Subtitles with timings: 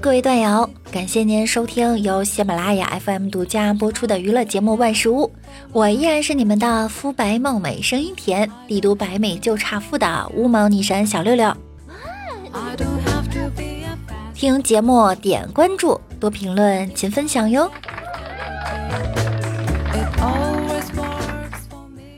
[0.00, 5.26] 各位段友，感谢您收听由喜马拉雅 FM 独家播出的娱乐节目《万事屋》，
[5.70, 11.54] 我依然是你们的肤白貌美、声音甜、帝都白美就差富的乌毛女神小六六。
[14.34, 17.70] 听节目点关注，多评论，勤分享哟。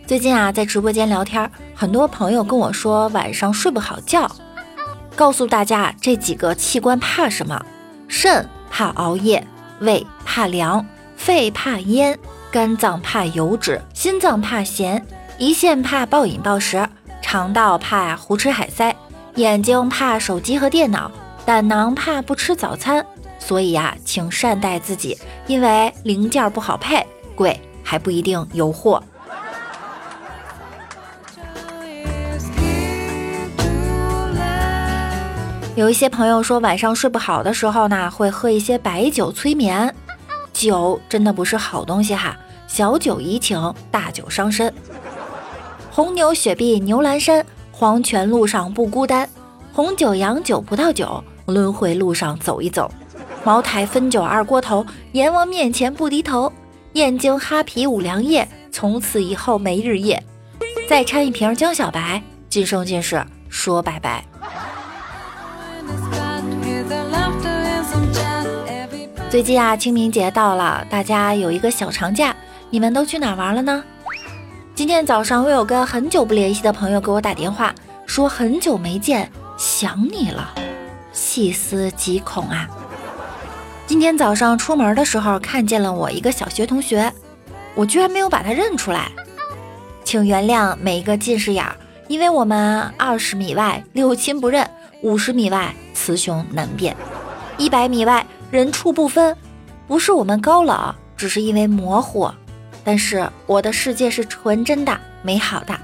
[0.06, 4.30] 最近啊，在直播间聊天，很多朋友跟我说晚上睡不好觉。
[5.16, 7.64] 告诉大家这几个器官怕什么：
[8.16, 9.44] 肾怕熬夜，
[9.80, 10.86] 胃怕凉，
[11.16, 12.16] 肺怕烟，
[12.48, 15.04] 肝脏怕油脂，心脏怕咸，
[15.40, 16.88] 胰腺怕暴饮暴食，
[17.20, 18.94] 肠道怕胡吃海塞，
[19.34, 21.10] 眼睛怕手机和电脑，
[21.44, 23.04] 胆囊怕不吃早餐。
[23.40, 25.18] 所以呀，请善待自己，
[25.48, 27.04] 因为零件不好配，
[27.34, 29.02] 贵还不一定有货。
[35.76, 39.92] 有一些朋友说晚上睡不好的时候呢，会喝一些白酒催眠。
[40.52, 42.36] 酒真的不是好东西哈，
[42.68, 44.72] 小酒怡情，大酒伤身。
[45.90, 49.28] 红牛、雪碧、牛栏山，黄泉路上不孤单。
[49.72, 52.88] 红酒、洋酒、葡萄酒，轮回路上走一走。
[53.42, 56.52] 茅台、汾酒、二锅头，阎王面前不低头。
[56.92, 60.22] 燕京、哈啤、五粮液，从此以后没日夜。
[60.88, 64.24] 再掺一瓶江小白，今生今世说拜拜。
[69.34, 72.32] 最近啊，清明节到了，大家有一个小长假，
[72.70, 73.82] 你们都去哪玩了呢？
[74.76, 77.74] 今天早上我有个很久不联系的朋友给我打电话，
[78.06, 80.54] 说很久没见，想你了，
[81.12, 82.68] 细思极恐啊！
[83.88, 87.12] 今天早上出门的时候看见了我一个小学同学，
[87.74, 89.10] 我居然没有把他认出来，
[90.04, 91.66] 请原谅每一个近视眼，
[92.06, 94.64] 因为我们二十米外六亲不认，
[95.02, 96.96] 五十米外雌雄难辨，
[97.58, 98.24] 一百米外。
[98.54, 99.36] 人畜不分，
[99.88, 102.30] 不是我们高冷，只是因为模糊。
[102.84, 105.76] 但是我的世界是纯真的、美好的。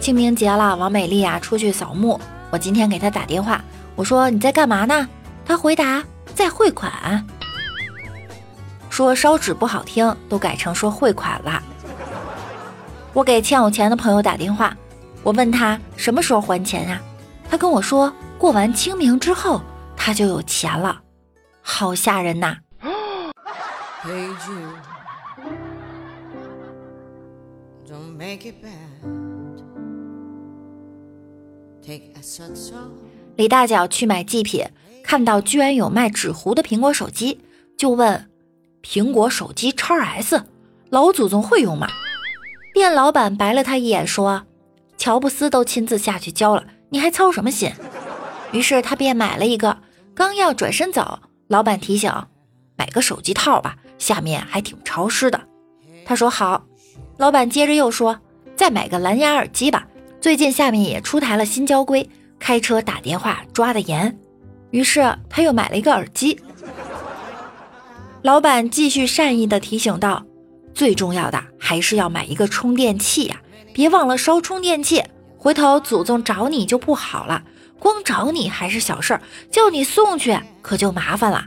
[0.00, 2.18] 清明节了，王美丽啊出去扫墓。
[2.48, 3.62] 我今天给她打电话，
[3.96, 5.06] 我说你在干嘛呢？
[5.44, 6.02] 她回答
[6.34, 7.22] 在汇款。
[8.88, 11.62] 说烧纸不好听，都改成说汇款了。
[13.12, 14.74] 我给欠我钱的朋友打电话，
[15.22, 16.98] 我问他什么时候还钱啊？
[17.54, 19.62] 他跟我说过完清明之后
[19.96, 21.00] 他就有钱了，
[21.62, 22.56] 好吓人呐！
[33.36, 34.66] 李大脚去买祭品，
[35.04, 37.40] 看到居然有卖纸糊的苹果手机，
[37.78, 38.28] 就问
[38.82, 40.42] ：“苹果手机叉 S，
[40.90, 41.86] 老祖宗会用吗？”
[42.74, 44.44] 店老板白了他一眼说
[44.98, 47.72] ：“乔布斯都亲自下去教了。”你还操什么心？
[48.52, 49.78] 于是他便买了一个，
[50.14, 51.18] 刚要转身走，
[51.48, 52.08] 老板提醒
[52.78, 55.40] ：“买个手机套吧，下面还挺潮湿的。”
[56.06, 56.64] 他说：“好。”
[57.18, 58.20] 老板接着又说
[58.54, 59.88] ：“再买个蓝牙耳机吧，
[60.20, 64.16] 最近下面也出台了新交规，开车打电话抓的严。”
[64.70, 66.40] 于是他又买了一个耳机。
[68.22, 70.24] 老板继续善意的提醒道
[70.72, 75.02] ：“最重要的还是要买一个充电器呀，别忘了烧充电器。”
[75.44, 77.42] 回头祖宗找你就不好了，
[77.78, 81.44] 光找你还是小事儿，叫你送去可就麻烦了。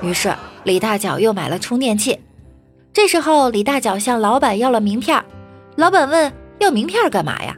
[0.00, 2.20] 于是李大脚又买了充电器。
[2.92, 5.20] 这时候李大脚向老板要了名片，
[5.74, 7.56] 老板问要名片干嘛呀？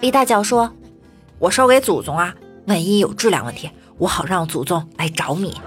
[0.00, 0.70] 李大脚说
[1.40, 2.34] ：“我烧给祖宗啊，
[2.66, 5.58] 万一有质量问题，我好让祖宗来找你。”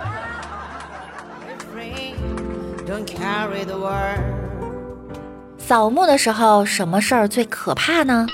[5.57, 8.27] 扫墓的时候，什么事儿最可怕呢？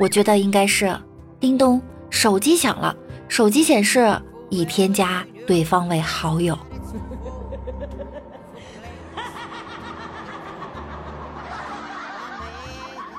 [0.00, 0.98] 我觉得应该是，
[1.38, 2.96] 叮咚，手机响了，
[3.28, 4.18] 手机显示
[4.48, 6.56] 已添加对方为好友。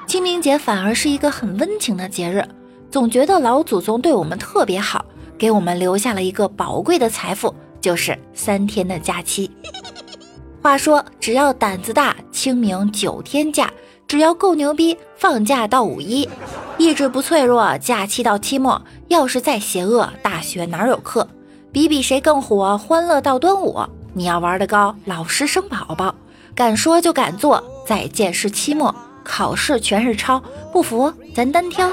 [0.08, 2.44] 清明节反而是一个很温情的节日，
[2.90, 5.06] 总觉得老祖宗对我们特别好，
[5.38, 9.52] 给我们留下了一个宝贵的财富，就是三天的假期。
[10.64, 13.72] 话说，只要胆子大，清明九天假。
[14.12, 16.28] 只要够牛逼，放假到五一，
[16.78, 18.82] 意志不脆弱，假期到期末。
[19.08, 21.26] 要是再邪恶，大学哪有课？
[21.72, 23.82] 比比谁更火，欢乐到端午。
[24.12, 26.14] 你要玩的高，老师生宝宝，
[26.54, 27.64] 敢说就敢做。
[27.88, 28.94] 再见是期末
[29.24, 30.44] 考试，全是抄，
[30.74, 31.90] 不服咱单挑。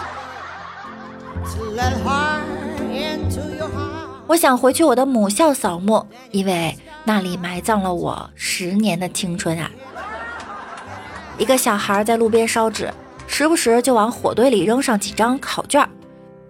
[4.27, 9.71] 我想回去我的母校扫墓，因为那里埋葬了我十年的青春啊。
[11.39, 12.93] 一个小孩在路边烧纸，
[13.29, 15.89] 时不时就往火堆里扔上几张考卷。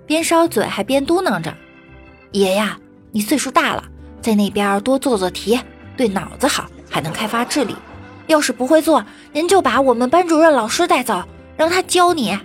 [0.07, 1.55] 边烧嘴还边嘟囔着
[2.33, 2.79] ：“爷呀，
[3.13, 3.85] 你岁数大了，
[4.23, 5.61] 在那边多做做题，
[5.95, 7.77] 对脑子好，还能开发智力。
[8.29, 11.23] 要是不会做，您就把我们班主任老师带走，
[11.57, 12.39] 让他教你。”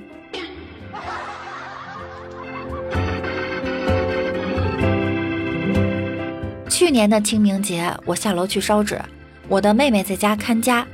[6.69, 9.01] 去年的清明节，我下楼去烧纸，
[9.47, 10.85] 我的妹妹在家看家。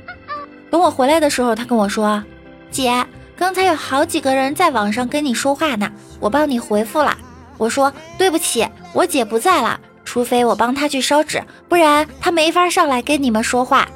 [0.70, 2.22] 等我回来的时候，他跟我说
[2.70, 3.04] ：“姐。”
[3.36, 5.90] 刚才有好几个人在网上跟你说话呢，
[6.20, 7.16] 我帮你回复了。
[7.56, 13.88] 我说对不起，我姐不在了，除非我帮她去烧纸，不然她没法上来跟你们说话。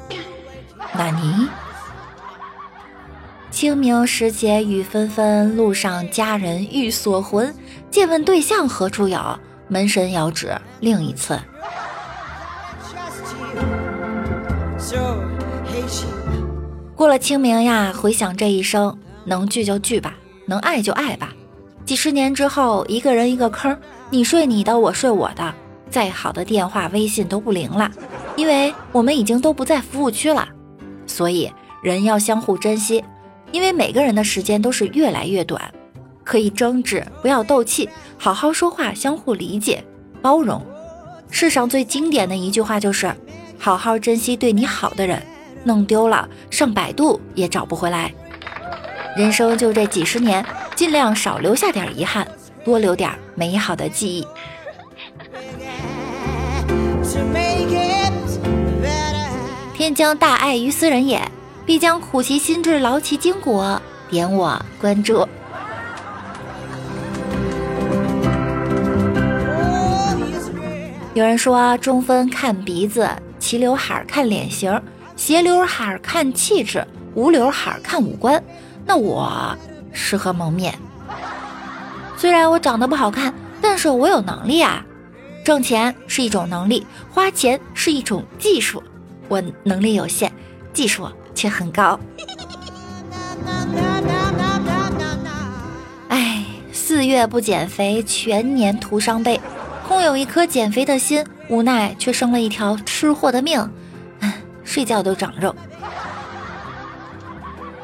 [0.93, 1.47] 那你？
[3.51, 7.53] 清明时节雨纷纷，路上佳人欲锁魂。
[7.91, 9.39] 借问对象何处有？
[9.67, 11.39] 门神遥指另一村。
[16.95, 18.97] 过了清明呀，回想这一生。
[19.25, 20.15] 能聚就聚吧，
[20.45, 21.33] 能爱就爱吧。
[21.83, 23.75] 几十年之后，一个人一个坑，
[24.11, 25.53] 你睡你的，我睡我的。
[25.89, 27.91] 再好的电话、微信都不灵了，
[28.35, 30.47] 因为我们已经都不在服务区了。
[31.07, 31.51] 所以，
[31.81, 33.03] 人要相互珍惜，
[33.51, 35.61] 因为每个人的时间都是越来越短。
[36.23, 39.83] 可以争执，不要斗气，好好说话，相互理解、
[40.21, 40.63] 包容。
[41.29, 43.13] 世上最经典的一句话就是：
[43.57, 45.21] 好好珍惜对你好的人，
[45.65, 48.13] 弄丢了上百度也找不回来。
[49.17, 50.45] 人生就这几十年，
[50.75, 52.25] 尽量少留下点遗憾，
[52.63, 54.27] 多留点美好的记忆。
[59.73, 61.21] 天将大爱于斯人也，
[61.65, 63.63] 必将苦其心志，劳其筋骨。
[64.09, 65.27] 点我关注。
[71.13, 73.09] 有人说，中分看鼻子，
[73.39, 74.81] 齐刘海看脸型，
[75.15, 78.41] 斜刘海看气质，无刘海看五官。
[78.85, 79.55] 那我
[79.91, 80.77] 适合蒙面，
[82.17, 84.85] 虽然我长得不好看，但是我有能力啊！
[85.43, 88.83] 挣钱是一种能力，花钱是一种技术。
[89.27, 90.31] 我能力有限，
[90.73, 91.99] 技术却很高。
[96.09, 99.39] 哎，四月不减肥，全年徒伤悲。
[99.87, 103.69] 空有一颗减肥的心，无奈却生了一条吃货的命。
[104.75, 105.55] 睡觉都长肉。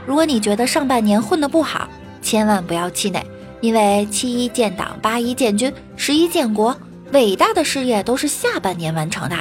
[0.05, 1.87] 如果你觉得上半年混得不好，
[2.21, 3.25] 千万不要气馁，
[3.61, 6.75] 因为七一建党，八一建军，十一建国，
[7.13, 9.37] 伟大的事业都是下半年完成的。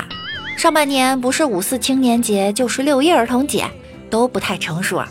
[0.56, 3.68] 上半年不是五四青年节，就是六一儿童节，
[4.08, 4.98] 都不太成熟。
[4.98, 5.08] 啊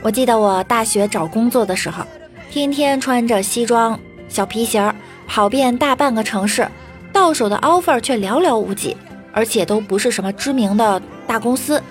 [0.00, 2.06] 我记得我大学找工作的时候，
[2.50, 4.00] 天天穿着西装、
[4.30, 4.94] 小皮鞋，
[5.26, 6.66] 跑遍大半个城市，
[7.14, 8.94] 到手的 offer 却寥寥无几。
[9.36, 11.82] 而且都不是什么知名的大公司。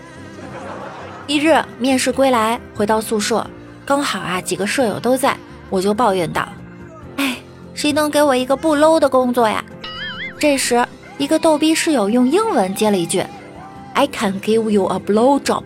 [1.28, 3.46] 一日面试归来，回到宿舍，
[3.86, 5.36] 刚好啊几个舍友都在，
[5.70, 6.48] 我就抱怨道
[7.20, 7.36] ：“哎，
[7.74, 9.62] 谁能给我一个不 low 的工作呀？”
[10.40, 10.88] 这时，
[11.18, 13.22] 一个逗逼室友用英文接了一句
[13.94, 15.64] ：“I can give you a blow job。”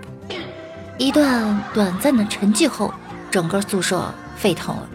[0.97, 2.91] 一段短暂的沉寂后，
[3.29, 4.89] 整个宿舍沸腾了。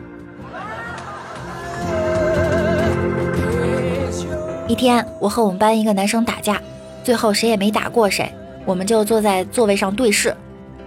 [4.72, 6.58] 一天，我和我们班一个男生打架。
[7.04, 10.34] 最后谁也没打过谁，我们就坐在座位上对视。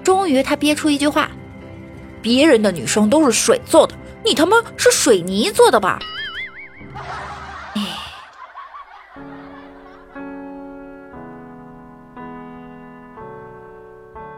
[0.03, 1.29] 终于他憋出一句话
[2.19, 3.93] ：“别人的女生都是水做的，
[4.24, 6.00] 你他妈是水泥做的吧？”
[7.77, 7.83] 哎，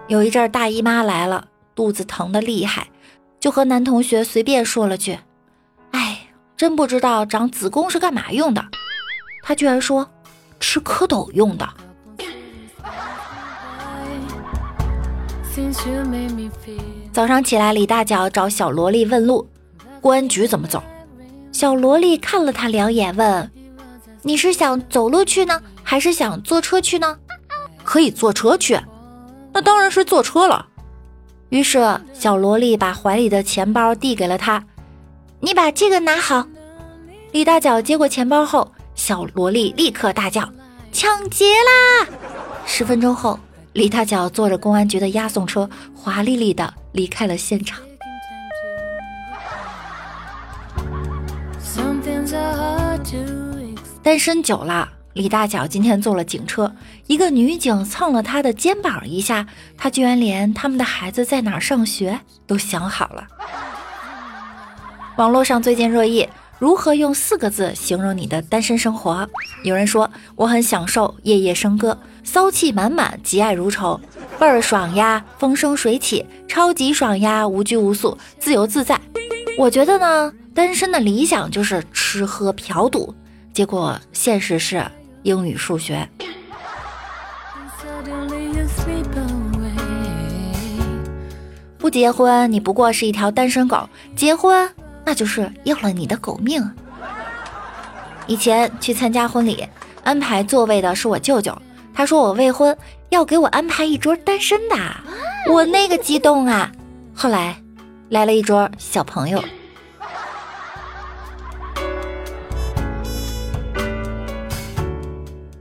[0.10, 2.88] 有一阵大姨妈来了，肚子疼的厉害，
[3.40, 5.18] 就和男同学随便说了句
[5.92, 8.62] ：“哎，真不知道长子宫是干嘛用的。”
[9.48, 10.06] 他居然说。
[10.60, 11.70] 吃蝌蚪用的。
[17.14, 19.48] 早上起来，李大脚找小萝莉问路，
[20.02, 20.82] 公安局怎么走？
[21.52, 23.52] 小萝莉看了他两眼，问
[24.24, 27.16] ：“你是想走路去呢，还是想坐车去呢？”
[27.86, 28.80] 可以坐车去，
[29.54, 30.66] 那当然是坐车了。
[31.50, 34.64] 于是小萝莉把怀里的钱包递给了他，
[35.40, 36.48] 你把这个拿好。
[37.32, 38.72] 李大脚接过钱包后。
[38.98, 40.42] 小萝莉立刻大叫
[40.92, 42.08] ：“抢劫啦！”
[42.66, 43.40] 十分钟后，
[43.72, 47.80] 李大脚坐着公安局的押送车，华丽丽的离开了现场。
[54.04, 56.74] 单身久了，李大脚今天坐了警车，
[57.06, 59.46] 一个女警蹭了他的肩膀一下，
[59.78, 63.28] 他居然连他们的孩子在哪儿上学都想好了。
[65.18, 66.28] 网络上最近热议。
[66.60, 69.28] 如何用四个字形容你的单身生活？
[69.64, 74.00] 有人说我很享受夜夜笙歌，骚气满满，极爱如仇，
[74.40, 79.00] 倍儿爽呀，风生水起，超级爽呀，无拘无束，自由自在。
[79.56, 83.14] 我觉得呢，单身的理想就是吃喝嫖赌，
[83.54, 84.84] 结果现实是
[85.22, 86.10] 英语数学。
[91.78, 94.68] 不结婚，你不过是一条单身狗；结婚。
[95.08, 96.70] 那就是要了你的狗命。
[98.28, 99.66] 以前去参加婚礼，
[100.04, 101.58] 安排座位的是我舅舅，
[101.94, 104.76] 他说我未婚，要给我安排一桌单身的，
[105.50, 106.70] 我那个激动啊！
[107.16, 107.56] 后来
[108.10, 109.42] 来了一桌小朋友。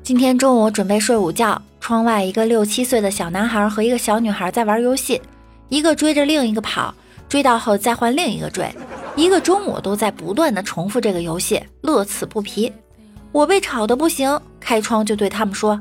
[0.03, 5.23] 今天中午准备睡午觉，窗外一个六七岁的小男孩和一个小女孩在玩游戏，
[5.69, 6.93] 一个追着另一个跑，
[7.29, 8.69] 追到后再换另一个追。
[9.17, 12.71] 一个中午都在不断的重复这个游戏，乐此不疲。
[13.33, 15.81] 我被吵得不行，开窗就对他们说：“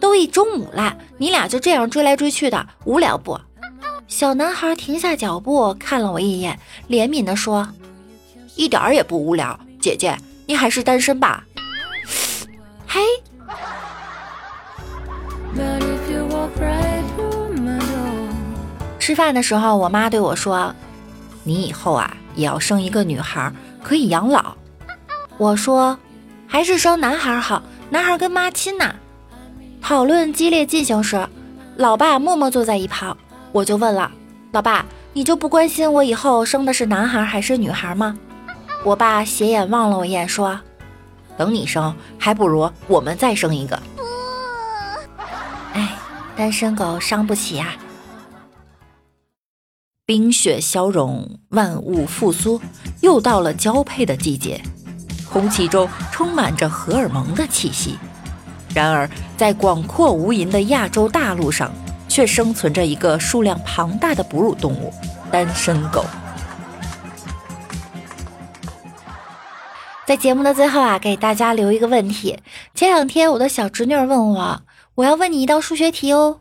[0.00, 3.38] 都一中午了，你俩就这样追来追去的，无聊不？”
[4.08, 6.58] 小男孩停下脚步，看了我一眼，
[6.88, 7.68] 怜悯地说
[8.56, 11.44] ：“一点儿也不无聊，姐姐，你还是单身吧？”
[12.88, 13.00] 嘿。
[18.98, 20.74] 吃饭的时候，我妈对我说
[21.44, 24.54] ：“你以后啊。”也要生一个女孩，可以养老。
[25.36, 25.98] 我说，
[26.46, 28.94] 还是生男孩好，男孩跟妈亲呐。
[29.82, 31.28] 讨论激烈进行时，
[31.76, 33.14] 老爸默默坐在一旁，
[33.50, 34.10] 我就问了
[34.52, 38.16] ：“老爸，你就不关心我以后生的是男孩还是女孩吗？”
[38.84, 40.58] 我爸斜眼望了我一眼，说
[41.36, 43.78] ：“等你生，还不如我们再生一个。”
[45.74, 45.96] 哎，
[46.36, 47.74] 单身狗伤不起呀。
[50.10, 52.60] 冰雪消融，万物复苏，
[53.00, 54.60] 又到了交配的季节。
[55.32, 57.96] 空气中充满着荷尔蒙的气息。
[58.74, 61.70] 然而，在广阔无垠的亚洲大陆上，
[62.08, 64.92] 却生存着一个数量庞大的哺乳动物——
[65.30, 66.04] 单身狗。
[70.04, 72.36] 在节目的最后啊，给大家留一个问题：
[72.74, 74.62] 前两天我的小侄女问我，
[74.96, 76.40] 我要问你一道数学题哦。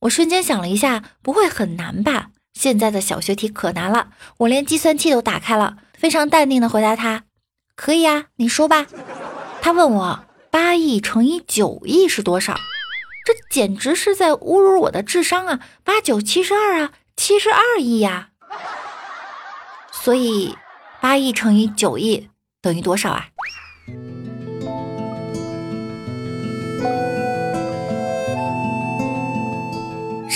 [0.00, 2.28] 我瞬间想了一下，不会很难吧？
[2.58, 7.22] 现在的小学题可难了，我连计算器都打开了，非常淡定的回答他
[7.76, 8.84] ：“可以啊，你说吧。”
[9.62, 12.56] 他问我：“八亿乘以九亿是多少？”
[13.24, 15.60] 这简直是在侮辱我的智商啊！
[15.84, 18.30] 八九七十二啊，七十二亿呀！
[19.92, 20.56] 所以，
[21.00, 22.28] 八亿乘以九亿
[22.60, 23.28] 等于多少啊？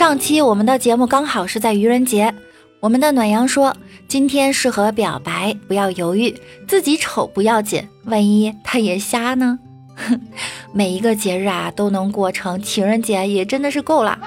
[0.03, 2.35] 上期我们的节目刚好是在愚人节，
[2.81, 3.77] 我们的暖阳说
[4.09, 9.61] 今天适合表白，不要犹豫，自己丑不要紧，万一他也瞎呢？
[9.95, 10.21] 哼
[10.75, 14.19] 每一个节日啊都能过成情人节，也真的是够了。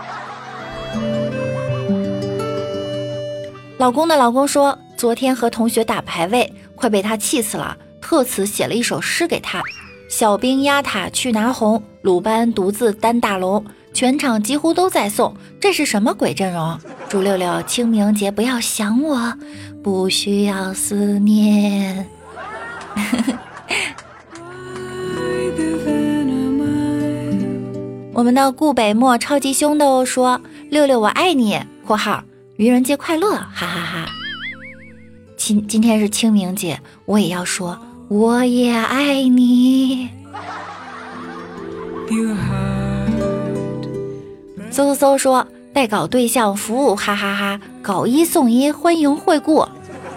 [3.78, 9.62] 老公的老公说昨天和同学打排位，快被他气死了，特此写了一首诗给他：
[10.08, 13.62] 小兵压塔去拿红，鲁班独自担大龙。
[13.96, 16.78] 全场几乎都在送，这是什么鬼阵容？
[17.08, 19.34] 祝六六清明节不要想我，
[19.82, 22.06] 不需要思念。
[28.12, 32.22] 我们的顾北漠超级凶的哦，说六六我爱你（括号
[32.58, 34.10] 愚人节快乐），哈哈哈。
[35.38, 40.10] 今今天是清明节，我也要说我也爱你。
[44.76, 47.62] 嗖嗖嗖说代搞对象服务，哈哈哈！
[47.82, 49.66] 搞一送一，欢迎惠顾。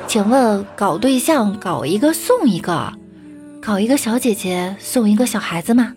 [0.09, 2.93] 请问搞对象搞一个送一个，
[3.63, 5.95] 搞一个小姐姐送一个小孩子吗？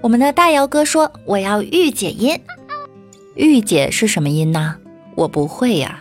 [0.00, 2.40] 我们的大姚哥说我要御姐音，
[3.34, 4.76] 御姐是什么音呢？
[5.14, 6.00] 我不会呀。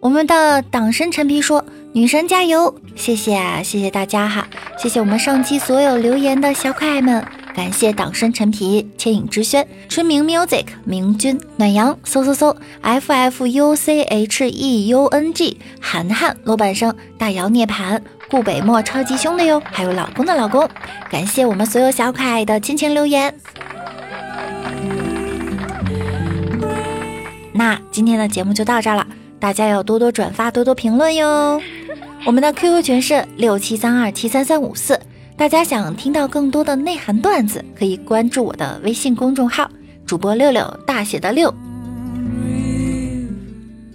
[0.00, 1.64] 我们的党参陈皮说。
[1.94, 2.74] 女神加油！
[2.96, 7.22] 谢谢，谢谢大家哈，谢谢我们上期所有留言的小可爱们，
[7.54, 20.66] 感谢党参陈皮、千影之轩、春明 music、明君、暖阳、嗖嗖嗖、f f u c h e u n g、涵涵、罗半生、大姚涅槃、顾北漠超级凶的哟，还有老公的老公，
[21.10, 23.34] 感谢我们所有小可爱的亲情留言。
[27.52, 29.06] 那今天的节目就到这儿了，
[29.42, 31.60] 大家要多多转发，多多评论哟。
[32.24, 34.96] 我们的 QQ 群是六七三二七三三五四，
[35.36, 39.68] 大家想听到更多的内涵段子，可以关注我的微信公众号
[40.06, 41.52] 主播六六大写的六。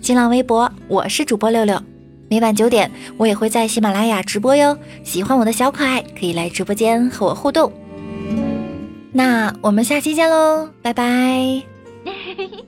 [0.01, 1.81] 新浪微博我是主播六六，
[2.29, 4.77] 每晚九点我也会在喜马拉雅直播哟。
[5.05, 7.71] 喜欢我的小可爱可以来直播间和我互动。
[9.13, 11.63] 那我们下期见喽，拜拜。